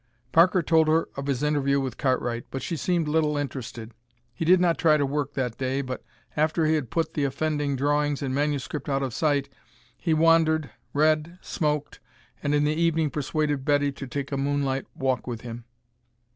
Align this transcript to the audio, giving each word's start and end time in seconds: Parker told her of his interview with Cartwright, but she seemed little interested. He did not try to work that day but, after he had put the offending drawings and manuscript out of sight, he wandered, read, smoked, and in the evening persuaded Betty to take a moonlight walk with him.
Parker 0.31 0.63
told 0.63 0.87
her 0.87 1.09
of 1.15 1.27
his 1.27 1.43
interview 1.43 1.79
with 1.79 1.99
Cartwright, 1.99 2.45
but 2.49 2.63
she 2.63 2.75
seemed 2.75 3.07
little 3.07 3.37
interested. 3.37 3.93
He 4.33 4.43
did 4.43 4.59
not 4.59 4.79
try 4.79 4.97
to 4.97 5.05
work 5.05 5.35
that 5.35 5.59
day 5.59 5.83
but, 5.83 6.03
after 6.35 6.65
he 6.65 6.73
had 6.73 6.89
put 6.89 7.13
the 7.13 7.23
offending 7.23 7.75
drawings 7.75 8.23
and 8.23 8.33
manuscript 8.33 8.89
out 8.89 9.03
of 9.03 9.13
sight, 9.13 9.47
he 9.99 10.15
wandered, 10.15 10.71
read, 10.91 11.37
smoked, 11.39 11.99
and 12.41 12.55
in 12.55 12.63
the 12.63 12.73
evening 12.73 13.11
persuaded 13.11 13.63
Betty 13.63 13.91
to 13.91 14.07
take 14.07 14.31
a 14.31 14.37
moonlight 14.37 14.87
walk 14.95 15.27
with 15.27 15.41
him. 15.41 15.65